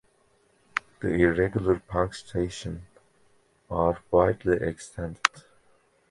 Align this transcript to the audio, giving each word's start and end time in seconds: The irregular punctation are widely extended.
The 1.01 1.09
irregular 1.09 1.79
punctation 1.79 2.87
are 3.69 4.01
widely 4.11 4.57
extended. 4.59 5.43